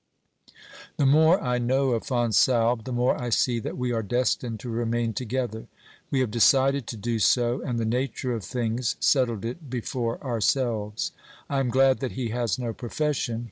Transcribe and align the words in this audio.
The 0.97 1.05
more 1.05 1.39
I 1.39 1.59
know 1.59 1.89
of 1.91 2.07
Fonsalbe, 2.07 2.85
the 2.85 2.91
more 2.91 3.15
I 3.21 3.29
see 3.29 3.59
that 3.59 3.77
we 3.77 3.91
are 3.91 4.01
destined 4.01 4.59
to 4.61 4.69
remain 4.71 5.13
together. 5.13 5.67
We 6.09 6.21
have 6.21 6.31
decided 6.31 6.87
to 6.87 6.97
do 6.97 7.19
so, 7.19 7.61
and 7.61 7.77
the 7.77 7.85
nature 7.85 8.33
of 8.33 8.43
things 8.43 8.95
settled 8.99 9.45
it 9.45 9.69
before 9.69 10.17
ourselves. 10.23 11.11
I 11.51 11.59
am 11.59 11.69
glad 11.69 11.99
that 11.99 12.13
he 12.13 12.29
has 12.29 12.57
no 12.57 12.73
profession. 12.73 13.39